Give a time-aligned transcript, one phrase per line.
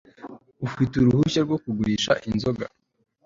[0.67, 2.65] ufite uruhushya rwo kugurisha inzoga